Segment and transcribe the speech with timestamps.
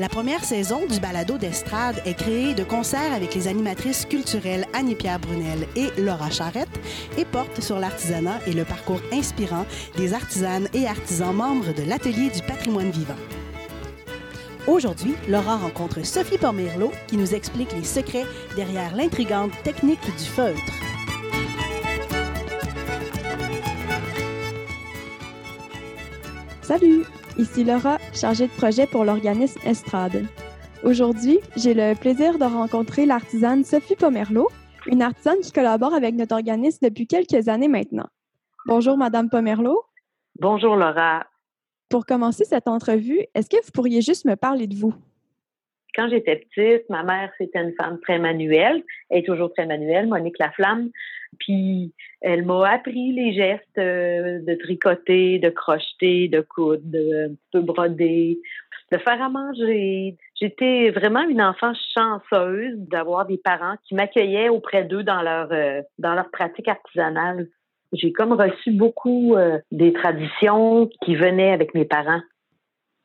[0.00, 5.18] La première saison du balado d'estrade est créée de concert avec les animatrices culturelles Annie-Pierre
[5.18, 6.70] Brunel et Laura Charrette
[7.18, 9.66] et porte sur l'artisanat et le parcours inspirant
[9.98, 13.12] des artisanes et artisans membres de l'Atelier du patrimoine vivant.
[14.66, 18.24] Aujourd'hui, Laura rencontre Sophie Pomerleau qui nous explique les secrets
[18.56, 20.62] derrière l'intrigante technique du feutre.
[26.62, 27.04] Salut,
[27.40, 30.26] ici Laura, chargée de projet pour l'organisme Estrade.
[30.84, 34.48] Aujourd'hui, j'ai le plaisir de rencontrer l'artisane Sophie Pomerleau,
[34.86, 38.06] une artisane qui collabore avec notre organisme depuis quelques années maintenant.
[38.66, 39.82] Bonjour, Madame Pomerleau.
[40.38, 41.24] Bonjour, Laura.
[41.88, 44.94] Pour commencer cette entrevue, est-ce que vous pourriez juste me parler de vous?
[46.00, 48.82] Quand j'étais petite, ma mère, c'était une femme très manuelle.
[49.10, 50.88] Elle est toujours très manuelle, Monique Laflamme.
[51.38, 57.60] Puis, elle m'a appris les gestes euh, de tricoter, de crocheter, de coudre, de, de
[57.60, 58.38] broder,
[58.90, 60.16] de faire à manger.
[60.40, 65.82] J'étais vraiment une enfant chanceuse d'avoir des parents qui m'accueillaient auprès d'eux dans leur, euh,
[65.98, 67.46] dans leur pratique artisanale
[67.92, 72.20] j'ai comme reçu beaucoup euh, des traditions qui venaient avec mes parents.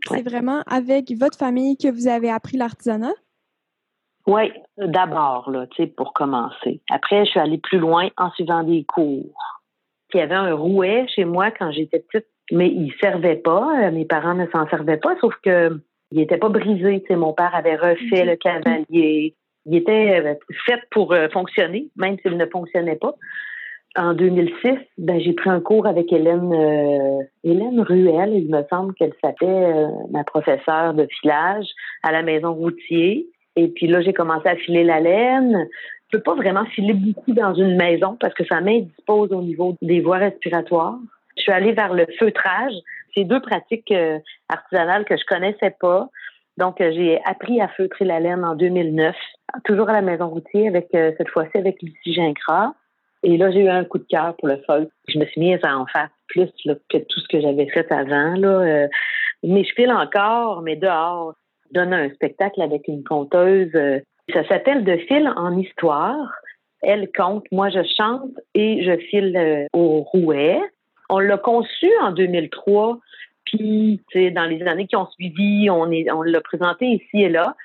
[0.07, 3.13] C'est vraiment avec votre famille que vous avez appris l'artisanat?
[4.27, 6.81] Oui, d'abord, là, tu sais, pour commencer.
[6.89, 9.33] Après, je suis allée plus loin en suivant des cours.
[10.13, 13.67] Il y avait un rouet chez moi quand j'étais petite, mais il servait pas.
[13.83, 15.79] Euh, mes parents ne s'en servaient pas, sauf que
[16.11, 17.01] il n'était pas brisé.
[17.01, 19.35] Tu sais, mon père avait refait le cavalier.
[19.65, 23.15] Il était euh, fait pour fonctionner, même s'il ne fonctionnait pas
[23.97, 28.93] en 2006, ben, j'ai pris un cours avec Hélène euh, Hélène Ruel, il me semble
[28.93, 31.67] qu'elle s'appelait euh, ma professeure de filage
[32.03, 33.27] à la maison routier.
[33.55, 35.67] Et puis là, j'ai commencé à filer la laine.
[36.11, 39.75] Je peux pas vraiment filer beaucoup dans une maison parce que ça m'indispose au niveau
[39.81, 40.97] des voies respiratoires.
[41.37, 42.73] Je suis allée vers le feutrage.
[43.13, 44.19] C'est deux pratiques euh,
[44.49, 46.09] artisanales que je connaissais pas.
[46.57, 49.13] Donc, j'ai appris à feutrer la laine en 2009,
[49.65, 52.71] toujours à la maison routier, avec cette fois-ci avec Lucie Gincras.
[53.25, 54.87] Et là, j'ai eu un coup de cœur pour le folk.
[55.07, 56.47] Je me suis mise à en faire plus
[56.89, 58.35] que tout ce que j'avais fait avant.
[58.43, 58.87] Euh,
[59.41, 61.33] mais je file encore, mais dehors.
[61.71, 63.71] Donne un spectacle avec une conteuse.
[63.73, 63.99] Euh,
[64.31, 66.31] ça s'appelle De fil en histoire.
[66.83, 70.61] Elle compte, moi je chante et je file euh, au rouet.
[71.09, 72.99] On l'a conçu en 2003,
[73.45, 77.55] puis dans les années qui ont suivi, on on l'a présenté ici et là.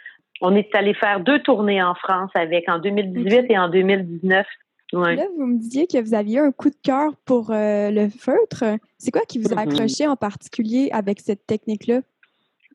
[0.41, 4.47] On est allé faire deux tournées en France avec en 2018 et en 2019
[4.92, 8.64] Là, vous me disiez que vous aviez un coup de cœur pour euh, le feutre.
[8.98, 9.72] C'est quoi qui vous a mm-hmm.
[9.72, 12.00] accroché en particulier avec cette technique-là?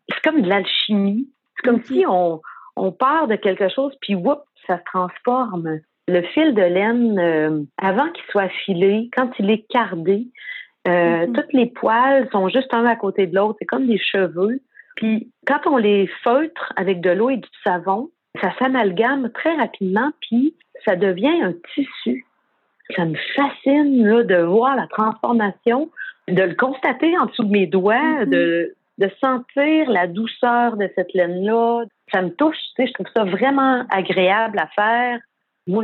[0.10, 1.30] C'est comme de l'alchimie.
[1.56, 2.42] C'est comme si on,
[2.76, 5.80] on part de quelque chose, puis whoop, ça se transforme.
[6.08, 10.28] Le fil de laine, euh, avant qu'il soit filé, quand il est cardé,
[10.88, 11.34] euh, mm-hmm.
[11.34, 13.58] toutes les poils sont juste un à côté de l'autre.
[13.60, 14.62] C'est comme des cheveux.
[14.96, 18.12] Puis quand on les feutre avec de l'eau et du savon,
[18.42, 20.56] ça s'amalgame très rapidement, puis
[20.86, 22.26] ça devient un tissu.
[22.96, 25.90] Ça me fascine là, de voir la transformation,
[26.28, 28.30] de le constater en dessous de mes doigts, mm-hmm.
[28.30, 31.84] de, de sentir la douceur de cette laine-là.
[32.14, 35.20] Ça me touche, tu sais, je trouve ça vraiment agréable à faire.
[35.68, 35.84] Moi,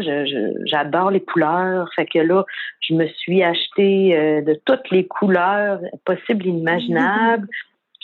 [0.65, 1.89] j'adore les couleurs.
[1.95, 2.45] Fait que là,
[2.81, 7.47] je me suis acheté euh, de toutes les couleurs possibles et imaginables.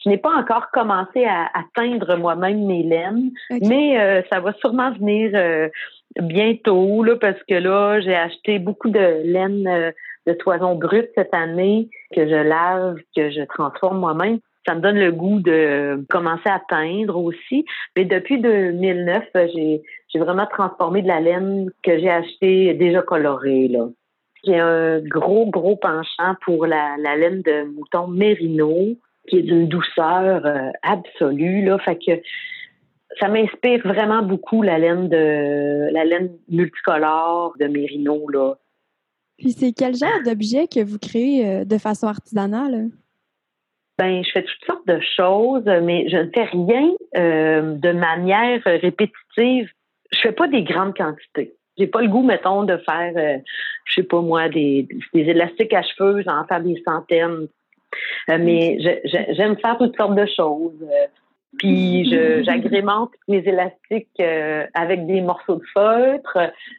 [0.07, 4.89] Je n'ai pas encore commencé à, atteindre moi-même mes laines, mais euh, ça va sûrement
[4.93, 5.67] venir euh,
[6.21, 9.91] bientôt, là, parce que là, j'ai acheté beaucoup de laine euh,
[10.25, 14.39] de toison brute cette année que je lave, que je transforme moi-même.
[14.65, 17.65] Ça me donne le goût de commencer à teindre aussi.
[17.97, 23.67] Mais depuis 2009, j'ai, j'ai vraiment transformé de la laine que j'ai achetée déjà colorée,
[23.67, 23.89] là.
[24.45, 28.95] J'ai un gros, gros penchant pour la, la laine de mouton mérino,
[29.27, 31.77] qui est d'une douceur euh, absolue, là.
[31.79, 32.21] Fait que
[33.19, 38.55] ça m'inspire vraiment beaucoup la laine de la laine multicolore de Mérino là.
[39.37, 42.89] Puis c'est quel genre d'objet que vous créez euh, de façon artisanale?
[43.97, 48.61] Ben, je fais toutes sortes de choses, mais je ne fais rien euh, de manière
[48.63, 49.69] répétitive.
[50.11, 51.53] Je fais pas des grandes quantités.
[51.77, 53.37] J'ai pas le goût, mettons, de faire, euh,
[53.85, 57.47] je sais pas moi, des, des élastiques à cheveux, j'en faire des centaines.
[58.27, 60.85] Mais j'aime faire toutes sortes de choses
[61.57, 62.09] Puis
[62.43, 66.37] j'agrémente mes élastiques euh, avec des morceaux de feutre.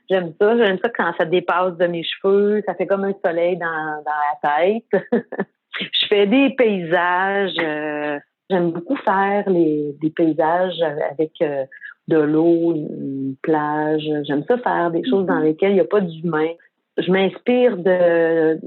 [0.08, 0.56] J'aime ça.
[0.56, 2.62] J'aime ça quand ça dépasse de mes cheveux.
[2.66, 5.04] Ça fait comme un soleil dans, dans la tête.
[5.80, 7.56] je fais des paysages.
[7.60, 8.18] Euh,
[8.50, 10.80] j'aime beaucoup faire les, des paysages
[11.10, 11.64] avec euh,
[12.06, 14.08] de l'eau, une plage.
[14.24, 15.44] J'aime ça faire des choses dans mm-hmm.
[15.44, 16.50] lesquelles il n'y a pas d'humain.
[16.98, 18.60] Je m'inspire de,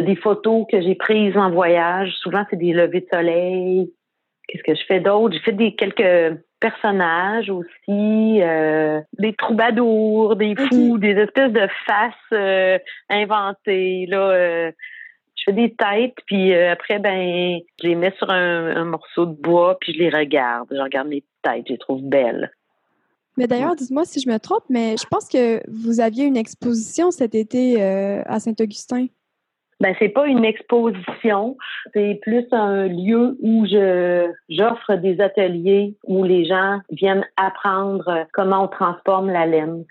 [0.00, 2.12] de, des photos que j'ai prises en voyage.
[2.22, 3.90] Souvent, c'est des levées de soleil,
[4.48, 5.34] Qu'est-ce que je fais d'autre?
[5.34, 12.14] J'ai fait des quelques personnages aussi, euh, des troubadours, des fous, des espèces de faces
[12.32, 12.78] euh,
[13.10, 14.06] inventées.
[14.06, 14.72] Là, euh,
[15.36, 19.76] je fais des têtes, puis après, ben, je les mets sur un, morceau de bois,
[19.78, 20.66] puis je les regarde.
[20.70, 22.50] Je regarde mes têtes, je les trouve belles.
[23.36, 27.10] Mais d'ailleurs, dites-moi si je me trompe, mais je pense que vous aviez une exposition
[27.10, 29.06] cet été à Saint-Augustin.
[29.80, 31.56] Ben c'est pas une exposition,
[31.94, 38.64] c'est plus un lieu où je j'offre des ateliers où les gens viennent apprendre comment
[38.64, 39.84] on transforme la laine.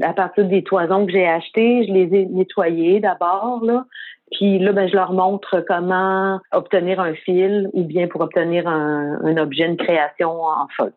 [0.00, 3.84] À partir des toisons que j'ai achetées, je les ai nettoyées d'abord là,
[4.32, 9.20] puis là ben je leur montre comment obtenir un fil ou bien pour obtenir un,
[9.22, 10.96] un objet, une création en feutre.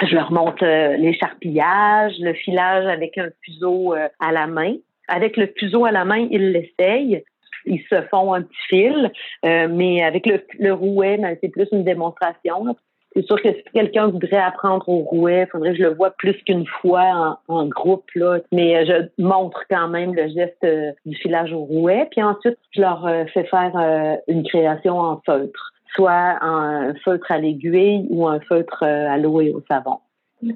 [0.00, 4.74] Je leur montre euh, l'écharpillage, le filage avec un fuseau euh, à la main.
[5.08, 7.22] Avec le fuseau à la main, ils l'essayent
[7.66, 9.12] ils se font un petit fil,
[9.44, 12.76] euh, mais avec le, rouet, ben, c'est plus une démonstration.
[13.14, 16.10] C'est sûr que si quelqu'un voudrait apprendre au rouet, il faudrait que je le vois
[16.10, 18.38] plus qu'une fois en, groupe, là.
[18.52, 22.08] Mais euh, je montre quand même le geste euh, du filage au rouet.
[22.10, 28.06] Puis ensuite, je leur fais faire une création en feutre, soit un feutre à l'aiguille
[28.08, 29.98] ou un feutre à l'eau et au savon.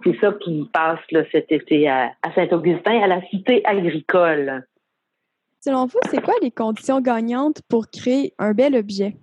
[0.04, 4.64] C'est ça qui passe là, cet été à Saint-Augustin, à la cité agricole.
[5.60, 9.16] Selon vous, c'est quoi les conditions gagnantes pour créer un bel objet?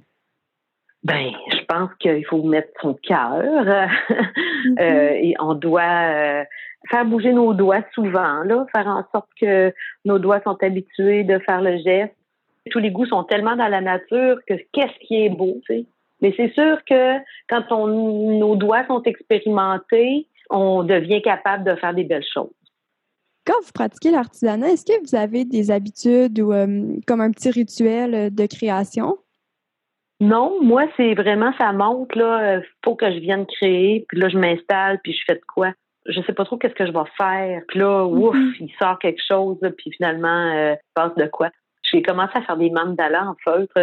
[1.03, 4.79] Ben, je pense qu'il faut mettre son cœur mm-hmm.
[4.79, 6.43] euh, et on doit euh,
[6.89, 9.73] faire bouger nos doigts souvent, là, faire en sorte que
[10.05, 12.15] nos doigts sont habitués de faire le geste.
[12.71, 15.85] Tous les goûts sont tellement dans la nature que qu'est-ce qui est beau, tu sais?
[16.21, 17.17] Mais c'est sûr que
[17.49, 17.87] quand on,
[18.39, 22.49] nos doigts sont expérimentés, on devient capable de faire des belles choses.
[23.45, 27.49] Quand vous pratiquez l'artisanat, est-ce que vous avez des habitudes ou euh, comme un petit
[27.49, 29.17] rituel euh, de création?
[30.21, 34.37] Non, moi, c'est vraiment, ça monte, là, faut que je vienne créer, puis là, je
[34.37, 35.73] m'installe, puis je fais de quoi?
[36.05, 37.61] Je sais pas trop qu'est-ce que je vais faire.
[37.67, 38.17] Puis là, mm-hmm.
[38.19, 41.49] ouf, il sort quelque chose, puis finalement, euh, il passe de quoi?
[41.83, 43.73] J'ai commencé à faire des mandalas en feutre.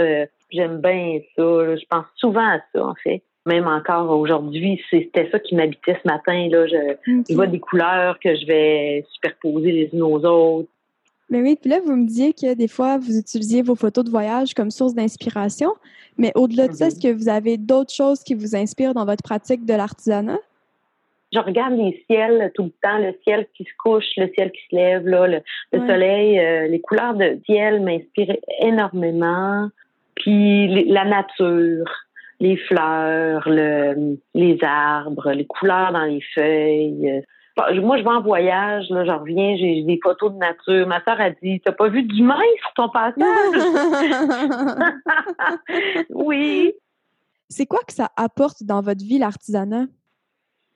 [0.50, 1.76] J'aime bien ça.
[1.76, 6.08] Je pense souvent à ça, en fait même encore aujourd'hui, c'était ça qui m'habitait ce
[6.08, 6.48] matin.
[6.50, 6.66] Là.
[6.66, 10.68] Je, vois des couleurs que je vais superposer les unes aux autres.
[11.30, 14.10] Mais oui, puis là, vous me disiez que des fois, vous utilisiez vos photos de
[14.10, 15.72] voyage comme source d'inspiration.
[16.18, 19.22] Mais au-delà de ça, est-ce que vous avez d'autres choses qui vous inspirent dans votre
[19.22, 20.40] pratique de l'artisanat?
[21.32, 24.60] Je regarde les ciels tout le temps, le ciel qui se couche, le ciel qui
[24.68, 25.40] se lève, là, le,
[25.72, 29.68] soleil, euh, les couleurs de ciel m'inspirent énormément.
[30.16, 31.86] Puis la nature
[32.40, 37.22] les fleurs, le, les arbres, les couleurs dans les feuilles.
[37.74, 40.86] Moi, je vais en voyage, là, je reviens, j'ai des photos de nature.
[40.86, 43.20] Ma soeur a dit T'as pas vu d'humain sur ton passage?
[46.10, 46.72] oui.
[47.48, 49.86] C'est quoi que ça apporte dans votre vie, l'artisanat?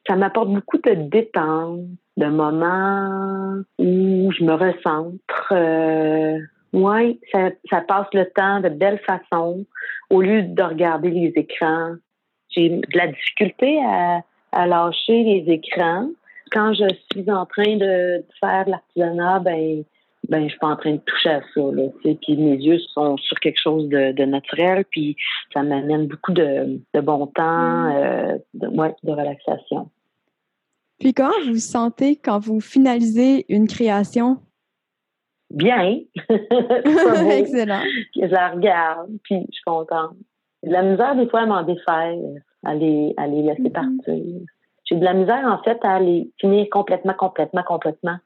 [0.06, 1.86] Ça m'apporte beaucoup de détente,
[2.18, 5.52] de moments où je me recentre.
[5.52, 6.38] Euh,
[6.74, 9.64] oui, ça, ça, passe le temps de belle façon
[10.10, 11.94] au lieu de regarder les écrans.
[12.50, 16.08] J'ai de la difficulté à, à lâcher les écrans.
[16.50, 19.84] Quand je suis en train de faire l'artisanat, ben
[20.28, 23.16] ben je suis pas en train de toucher à ça là, puis mes yeux sont
[23.18, 25.16] sur quelque chose de, de naturel, puis
[25.52, 27.92] ça m'amène beaucoup de, de bon temps, mm.
[27.94, 29.90] euh, de, ouais, de relaxation.
[30.98, 34.38] Puis comment vous vous sentez quand vous finalisez une création?
[35.50, 36.00] Bien.
[36.28, 37.82] Excellent.
[38.14, 40.16] je la regarde, puis je suis contente.
[40.62, 42.16] J'ai de la misère des fois à m'en défaire,
[42.64, 43.72] à les, à les laisser mm-hmm.
[43.72, 44.40] partir.
[44.84, 48.16] J'ai de la misère en fait à les finir complètement, complètement, complètement.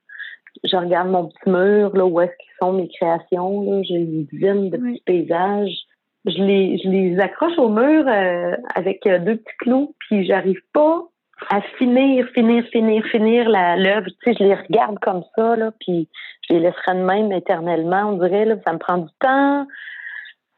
[0.64, 3.62] Je regarde mon petit mur, là, où est-ce qu'ils sont mes créations.
[3.62, 3.82] Là.
[3.82, 5.76] J'ai une dizaine de petits paysages.
[6.24, 10.60] Je les, je les accroche au mur euh, avec euh, deux petits clous, puis j'arrive
[10.72, 11.06] pas
[11.48, 14.06] à finir, finir, finir, finir l'œuvre.
[14.06, 16.08] Tu sais, je les regarde comme ça, là, puis
[16.48, 18.44] je les laisserai de même éternellement, on dirait.
[18.44, 19.66] Là, ça me prend du temps.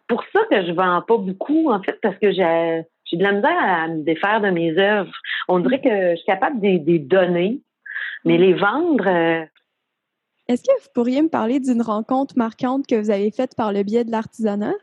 [0.09, 3.33] Pour ça que je vends pas beaucoup, en fait, parce que j'ai j'ai de la
[3.33, 5.13] misère à me défaire de mes œuvres.
[5.49, 7.61] On dirait que je suis capable de les donner,
[8.25, 9.07] mais les vendre.
[9.07, 9.45] Euh,
[10.49, 13.83] Est-ce que vous pourriez me parler d'une rencontre marquante que vous avez faite par le
[13.83, 14.75] biais de l'artisanat?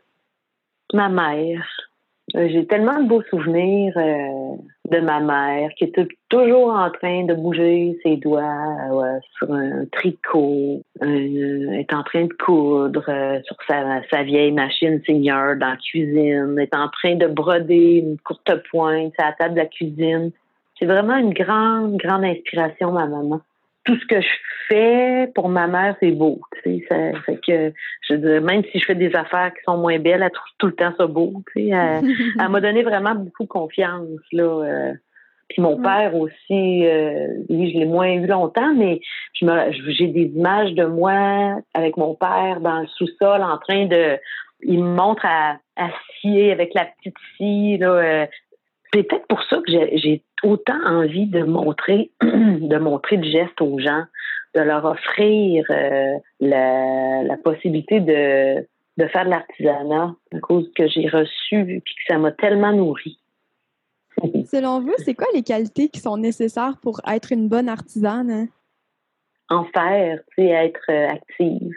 [0.92, 1.87] Ma mère.
[2.36, 4.56] Euh, j'ai tellement de beaux souvenirs euh,
[4.90, 10.82] de ma mère qui était toujours en train de bouger ses doigts sur un tricot,
[11.00, 13.04] est en train de coudre
[13.44, 18.18] sur sa, sa, vieille machine seigneur dans la cuisine, est en train de broder une
[18.18, 20.30] courte pointe à la table de la cuisine.
[20.78, 23.40] C'est vraiment une grande, grande inspiration, ma maman
[23.88, 24.28] tout ce que je
[24.68, 26.40] fais pour ma mère, c'est beau.
[26.62, 29.98] Tu sais, ça fait que je même si je fais des affaires qui sont moins
[29.98, 31.42] belles, elle trouve tout le temps ça beau.
[31.54, 34.42] Tu sais, elle, m'a donné vraiment beaucoup de confiance là.
[34.42, 34.92] Euh.
[35.48, 39.00] puis mon père aussi, euh, lui, je l'ai moins eu longtemps, mais
[39.32, 43.86] je me, j'ai des images de moi avec mon père dans le sous-sol en train
[43.86, 44.18] de,
[44.60, 45.88] il me montre à, à
[46.20, 47.90] scier avec la petite scie là.
[47.90, 48.26] Euh.
[48.92, 54.04] Peut-être pour ça que j'ai autant envie de montrer, de montrer le geste aux gens,
[54.54, 58.66] de leur offrir euh, la, possibilité de,
[58.96, 63.18] de faire de l'artisanat à cause que j'ai reçu et que ça m'a tellement nourri.
[64.46, 68.48] Selon vous, c'est quoi les qualités qui sont nécessaires pour être une bonne artisane?
[69.50, 71.74] En faire, tu sais, être euh, active,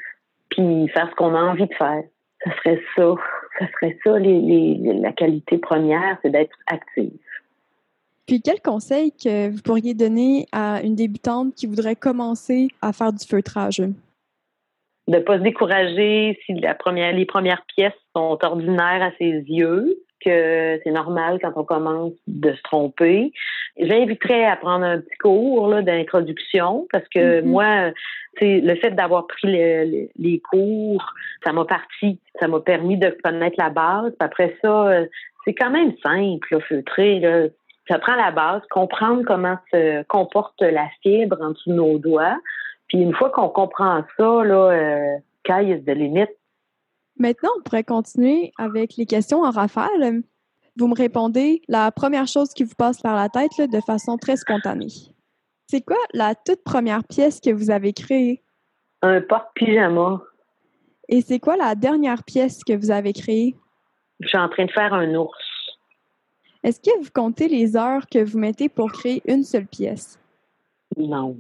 [0.50, 2.04] puis faire ce qu'on a envie de faire.
[2.44, 3.16] Ça serait ça.
[3.62, 7.12] Ça serait ça, la qualité première, c'est d'être active.
[8.26, 13.14] Puis quel conseil que vous pourriez donner à une débutante qui voudrait commencer à faire
[13.14, 13.78] du feutrage?
[13.78, 13.94] De
[15.08, 20.01] ne pas se décourager si la première, les premières pièces sont ordinaires à ses yeux,
[20.24, 23.32] que c'est normal quand on commence de se tromper.
[23.78, 27.46] J'inviterais à prendre un petit cours d'introduction parce que mm-hmm.
[27.46, 27.92] moi,
[28.42, 31.06] le fait d'avoir pris les cours,
[31.44, 34.14] ça m'a parti, ça m'a permis de connaître la base.
[34.20, 35.06] après ça, euh,
[35.46, 37.20] c'est quand même simple, là, feutrer.
[37.20, 37.48] Là
[37.92, 42.38] ça prend la base, comprendre comment se comporte la fibre en dessous de nos doigts.
[42.88, 45.18] Puis une fois qu'on comprend ça, là, euh,
[45.62, 46.30] il de limite.
[47.18, 50.24] Maintenant, on pourrait continuer avec les questions en rafale.
[50.78, 54.38] Vous me répondez la première chose qui vous passe par la tête de façon très
[54.38, 55.14] spontanée.
[55.68, 58.42] C'est quoi la toute première pièce que vous avez créée?
[59.02, 60.22] Un porte-pyjama.
[61.10, 63.56] Et c'est quoi la dernière pièce que vous avez créée?
[64.22, 65.38] Je suis en train de faire un ours.
[66.64, 70.20] Est-ce que vous comptez les heures que vous mettez pour créer une seule pièce?
[70.96, 71.38] Non.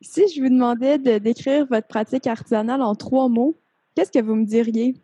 [0.00, 3.56] Si je vous demandais de décrire votre pratique artisanale en trois mots,
[3.96, 4.94] qu'est-ce que vous me diriez?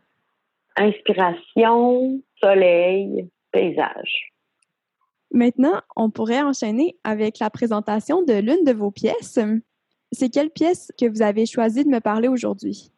[0.77, 4.33] Inspiration, soleil, paysage.
[5.33, 9.39] Maintenant, on pourrait enchaîner avec la présentation de l'une de vos pièces.
[10.13, 12.93] C'est quelle pièce que vous avez choisi de me parler aujourd'hui?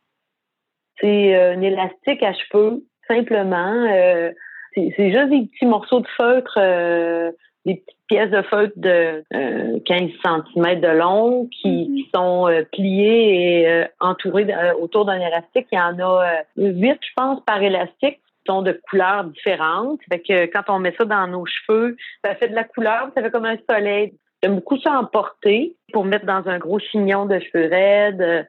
[1.00, 3.86] C'est euh, un élastique à cheveux, simplement.
[3.92, 4.32] Euh,
[4.74, 7.30] c'est juste des petits morceaux de feutre, euh,
[7.64, 12.10] des petites pièces de feutre de 15 euh, cm de long qui, mm-hmm.
[12.14, 14.46] sont euh, pliées et entourées
[14.80, 15.66] autour d'un élastique.
[15.72, 20.00] Il y en a huit, je pense, par élastique qui sont de couleurs différentes.
[20.10, 23.22] Fait que quand on met ça dans nos cheveux, ça fait de la couleur, ça
[23.22, 24.12] fait comme un soleil.
[24.42, 28.46] J'aime beaucoup ça emporter pour mettre dans un gros chignon de cheveux raides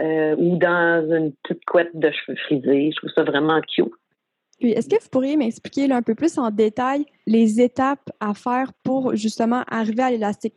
[0.00, 2.90] ou dans une petite couette de cheveux frisés.
[2.92, 3.92] Je trouve ça vraiment cute.
[4.58, 8.72] Puis, est-ce que vous pourriez m'expliquer un peu plus en détail les étapes à faire
[8.84, 10.54] pour justement arriver à l'élastique?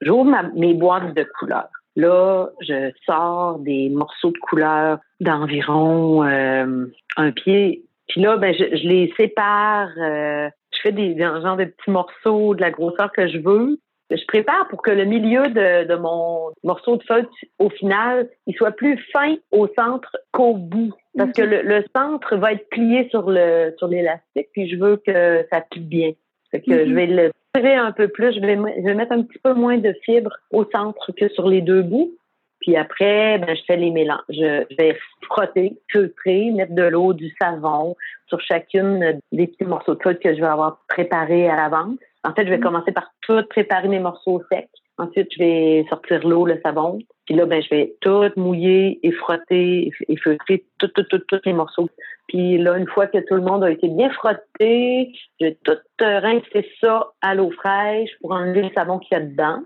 [0.00, 1.68] J'ouvre mes boîtes de couleurs.
[1.96, 7.84] Là, je sors des morceaux de couleurs d'environ euh, un pied.
[8.08, 9.90] Puis là, ben, je, les sépare.
[9.98, 13.78] Euh, je fais des, genre de petits morceaux de la grosseur que je veux
[14.10, 18.72] je prépare pour que le milieu de, mon morceau de feutre, au final, il soit
[18.72, 20.92] plus fin au centre qu'au bout.
[21.16, 25.46] Parce que le, centre va être plié sur le sur l'élastique, puis je veux que
[25.50, 26.12] ça plie bien.
[26.50, 26.94] Fait que je mhm.
[26.94, 29.78] vais le tirer un peu plus, je vais, je vais mettre un petit peu moins
[29.78, 32.12] de fibres au centre que sur les deux bouts.
[32.60, 34.20] Puis après, ben, je fais les mélanges.
[34.28, 40.02] Je vais frotter, filtrer, mettre de l'eau, du savon sur chacune des petits morceaux de
[40.02, 41.98] feutre que je vais avoir préparés à l'avance.
[42.24, 42.62] En fait, je vais mm.
[42.62, 44.68] commencer par tout préparer mes morceaux secs.
[44.98, 46.98] Ensuite, je vais sortir l'eau, le savon.
[47.24, 51.40] Puis là, ben, je vais tout mouiller et frotter et feutrer tous tout, tout, tout,
[51.44, 51.88] les morceaux.
[52.28, 55.78] Puis là, une fois que tout le monde a été bien frotté, je vais tout
[56.00, 59.62] rincer ça à l'eau fraîche pour enlever le savon qu'il y a dedans.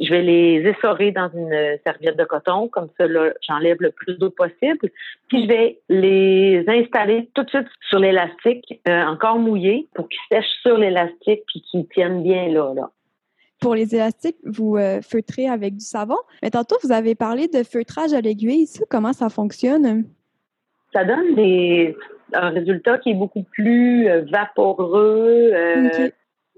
[0.00, 3.04] Je vais les essorer dans une serviette de coton, comme ça,
[3.46, 4.90] j'enlève le plus d'eau possible.
[5.28, 10.18] Puis je vais les installer tout de suite sur l'élastique, euh, encore mouillé, pour qu'ils
[10.30, 12.72] sèchent sur l'élastique puis qu'ils tiennent bien là.
[12.74, 12.90] là.
[13.60, 16.16] Pour les élastiques, vous euh, feutrez avec du savon.
[16.42, 18.66] Mais tantôt, vous avez parlé de feutrage à l'aiguille.
[18.88, 20.04] comment ça fonctionne?
[20.94, 21.94] Ça donne des,
[22.32, 25.50] un résultat qui est beaucoup plus euh, vaporeux.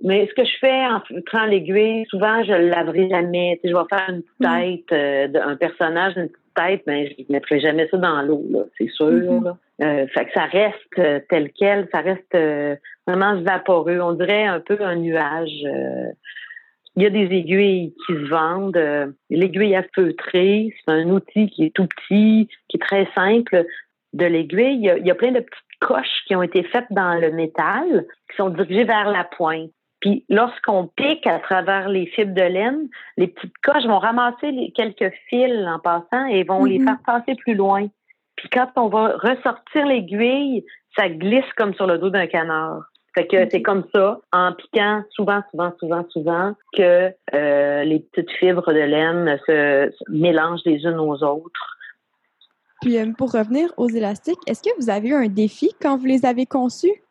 [0.03, 3.61] Mais ce que je fais en feutrant l'aiguille, souvent, je ne laverai jamais.
[3.63, 4.45] je vais faire une mm.
[4.45, 8.45] tête euh, d'un personnage, une petite tête, mais je ne mettrai jamais ça dans l'eau,
[8.79, 9.09] c'est sûr.
[9.83, 14.01] Euh, fait que ça reste euh, tel quel, ça reste euh, vraiment vaporeux.
[14.01, 15.51] On dirait un peu un nuage.
[16.97, 19.15] il y a des aiguilles qui se vendent.
[19.31, 23.65] L'aiguille à feutrer, c'est un outil qui est tout petit, qui est très simple.
[24.13, 27.15] De l'aiguille, il, il y, a, plein de petites coches qui ont été faites dans
[27.15, 29.71] le métal, qui sont dirigées vers la pointe.
[30.03, 34.73] Puis lorsqu'on pique à travers les fibres de laine, les petites coches vont ramasser les,
[34.73, 36.85] quelques fils en passant et vont les mm-hmm.
[36.85, 37.87] faire passer plus loin.
[38.37, 40.65] Puis quand on va ressortir l'aiguille,
[40.97, 42.83] ça glisse comme sur le dos d'un canard.
[43.15, 48.31] Fait que c'est comme ça, en piquant souvent, souvent, souvent, souvent, que euh, les petites
[48.39, 51.77] fibres de laine se, mélangent les unes aux autres.
[52.81, 56.07] Puis euh, pour revenir aux élastiques, est-ce que vous avez eu un défi quand vous
[56.07, 57.03] les avez conçus?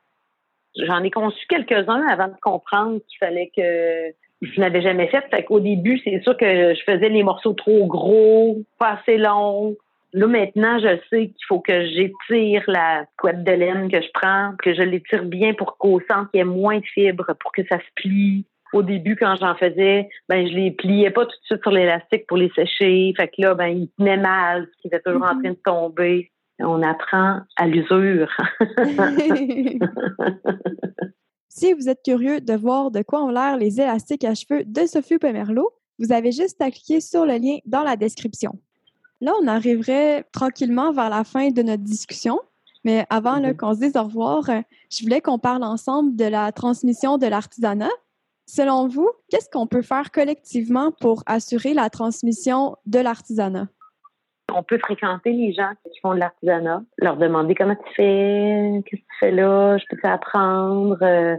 [0.75, 5.23] J'en ai conçu quelques-uns avant de comprendre qu'il fallait que je n'avais jamais fait.
[5.29, 9.75] Fait qu'au début, c'est sûr que je faisais les morceaux trop gros, pas assez longs.
[10.13, 14.53] Là, maintenant, je sais qu'il faut que j'étire la couette de laine que je prends,
[14.61, 17.61] que je l'étire bien pour qu'au centre, il y ait moins de fibres, pour que
[17.67, 18.45] ça se plie.
[18.73, 22.25] Au début, quand j'en faisais, ben, je les pliais pas tout de suite sur l'élastique
[22.27, 23.13] pour les sécher.
[23.17, 25.41] Fait que là, ben, ils tenaient mal, ils étaient toujours en mm-hmm.
[25.41, 26.31] train de tomber
[26.63, 28.29] on apprend à l'usure.
[31.49, 34.85] si vous êtes curieux de voir de quoi ont l'air les élastiques à cheveux de
[34.85, 38.59] Sophie Pomerleau, vous avez juste à cliquer sur le lien dans la description.
[39.21, 42.39] Là, on arriverait tranquillement vers la fin de notre discussion.
[42.83, 43.55] Mais avant mm-hmm.
[43.55, 44.43] qu'on se dise au revoir,
[44.89, 47.91] je voulais qu'on parle ensemble de la transmission de l'artisanat.
[48.47, 53.67] Selon vous, qu'est-ce qu'on peut faire collectivement pour assurer la transmission de l'artisanat?
[54.53, 59.01] On peut fréquenter les gens qui font de l'artisanat, leur demander comment tu fais, qu'est-ce
[59.01, 60.97] que tu fais là, je peux t'apprendre.
[61.01, 61.35] Euh,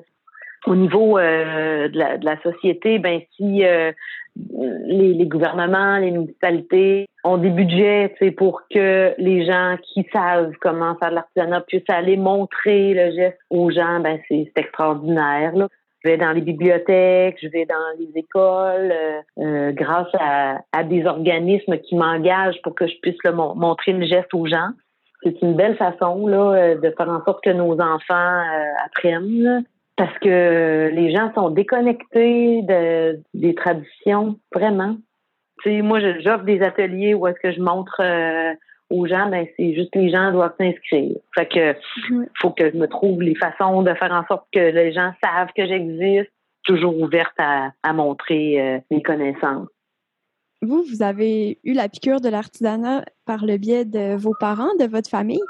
[0.67, 3.93] au niveau euh, de, la, société, ben si euh,
[4.37, 11.11] les, gouvernements, les municipalités ont des budgets pour que les gens qui savent comment faire
[11.11, 15.53] de l'artisanat puissent aller montrer le geste aux gens, ben c'est extraordinaire.
[16.03, 21.07] Je vais dans les bibliothèques, je vais dans les écoles, euh, euh, grâce à, des
[21.07, 24.71] organismes qui m'engagent pour que je puisse le montrer le geste aux gens.
[25.23, 28.43] C'est une belle façon là euh, de faire en sorte que nos enfants
[28.85, 29.65] apprennent.
[29.97, 34.97] parce que les gens sont déconnectés de, des traditions, vraiment.
[35.63, 38.03] Tu sais, moi, j'offre des ateliers où est-ce que je montre
[38.93, 41.17] aux gens, ben c'est juste les gens doivent s'inscrire.
[41.35, 41.75] Fait que
[42.41, 45.49] faut que je me trouve les façons de faire en sorte que les gens savent
[45.57, 46.31] que j'existe,
[46.65, 49.69] toujours ouverte à, montrer euh, mes connaissances.
[50.61, 54.85] Vous, vous avez eu la piqûre de l'artisanat par le biais de vos parents, de
[54.85, 55.43] votre famille.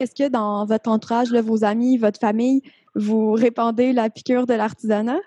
[0.00, 2.62] Est-ce que dans votre entourage, vos amis, votre famille,
[2.94, 5.20] vous répandez la piqûre de l'artisanat?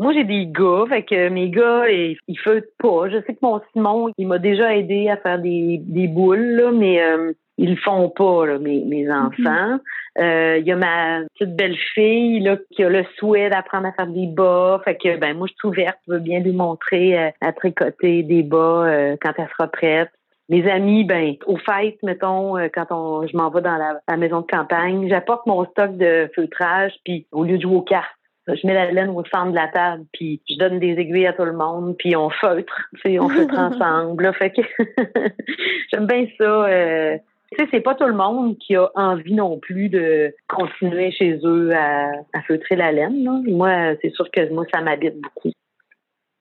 [0.00, 3.10] Moi, j'ai des gars, fait que mes gars, ils, ils feutent pas.
[3.10, 6.72] Je sais que mon Simon, il m'a déjà aidé à faire des, des boules, là,
[6.72, 9.12] mais euh, ils le font pas, là, mes, mes mhm.
[9.12, 9.78] enfants.
[10.18, 14.06] Euh, il y a ma petite belle-fille là, qui a le souhait d'apprendre à faire
[14.06, 14.80] des bas.
[14.86, 18.22] Fait que ben moi, je suis ouverte, je veux bien lui montrer euh, à tricoter
[18.22, 18.86] des bas
[19.20, 20.08] quand elle sera prête.
[20.48, 24.40] Mes amis, ben, au fait, mettons, quand on, je m'en vais dans la, la, maison
[24.40, 28.08] de campagne, j'apporte mon stock de feutrage, puis au lieu de jouer aux cartes,
[28.54, 31.32] je mets la laine au centre de la table, puis je donne des aiguilles à
[31.32, 34.32] tout le monde, puis on feutre, tu sais, on feutre ensemble.
[34.34, 34.62] fait que
[35.92, 36.44] j'aime bien ça.
[36.44, 37.18] Euh,
[37.52, 41.38] tu sais, c'est pas tout le monde qui a envie non plus de continuer chez
[41.42, 42.12] eux à,
[42.46, 43.42] feutrer la laine.
[43.48, 45.50] Moi, c'est sûr que moi, ça m'habite beaucoup.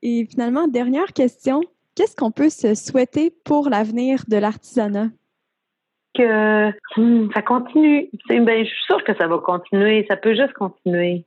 [0.04, 1.62] Et finalement, dernière question.
[1.95, 5.08] Qu'est-ce qu'on peut se souhaiter pour l'avenir de l'artisanat?
[6.13, 8.10] Que hmm, ça continue.
[8.30, 10.06] Ben, je suis sûre que ça va continuer.
[10.08, 11.26] Ça peut juste continuer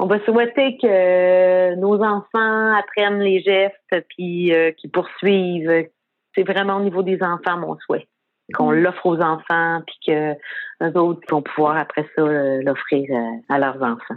[0.00, 5.88] on va souhaiter que nos enfants apprennent les gestes puis euh, qu'ils poursuivent.
[6.34, 8.08] C'est vraiment au niveau des enfants mon souhait.
[8.54, 8.80] Qu'on mm.
[8.80, 10.32] l'offre aux enfants puis que
[10.80, 14.16] les autres vont pouvoir après ça euh, l'offrir euh, à leurs enfants.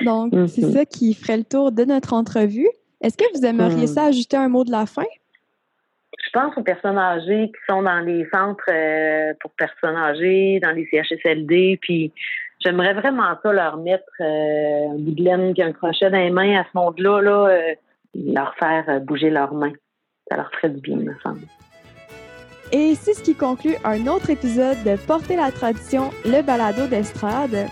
[0.00, 0.72] Donc, c'est mm-hmm.
[0.72, 2.68] ça qui ferait le tour de notre entrevue.
[3.02, 3.88] Est-ce que vous aimeriez mm.
[3.88, 5.04] ça ajouter un mot de la fin?
[6.24, 8.70] Je pense aux personnes âgées qui sont dans les centres
[9.40, 12.12] pour personnes âgées, dans les CHSLD, puis
[12.60, 16.30] J'aimerais vraiment ça leur mettre euh, un bout de laine et un crochet dans les
[16.30, 17.74] mains à ce monde-là, là, euh,
[18.14, 19.72] leur faire euh, bouger leurs mains.
[20.28, 21.40] Ça leur ferait du bien, me semble.
[22.72, 27.66] Et c'est ce qui conclut un autre épisode de Porter la tradition, le balado d'estrade.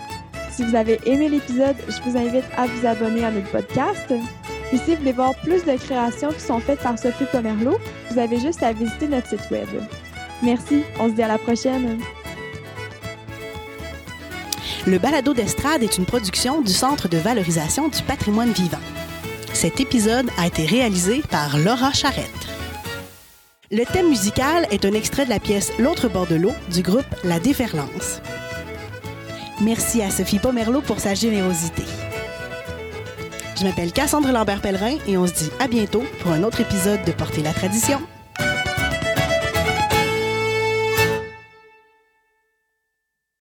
[0.49, 4.11] Si vous avez aimé l'épisode, je vous invite à vous abonner à notre podcast.
[4.73, 7.77] Et si vous voulez voir plus de créations qui sont faites par Sophie Pomerleau,
[8.09, 9.67] vous avez juste à visiter notre site web.
[10.43, 11.99] Merci, on se dit à la prochaine.
[14.89, 18.79] Le balado d'estrade est une production du Centre de valorisation du patrimoine vivant.
[19.53, 22.25] Cet épisode a été réalisé par Laura Charrette.
[23.69, 27.05] Le thème musical est un extrait de la pièce L'autre bord de l'eau du groupe
[27.23, 28.19] La Déferlance.
[29.61, 31.83] Merci à Sophie Pomerleau pour sa générosité.
[33.59, 37.11] Je m'appelle Cassandre Lambert-Pellerin et on se dit à bientôt pour un autre épisode de
[37.11, 37.99] Porter la tradition.